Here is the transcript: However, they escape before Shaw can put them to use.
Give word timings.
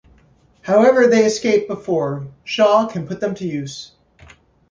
However, 0.63 1.05
they 1.05 1.25
escape 1.27 1.67
before 1.67 2.25
Shaw 2.43 2.87
can 2.87 3.05
put 3.05 3.19
them 3.19 3.35
to 3.35 3.45
use. 3.45 3.91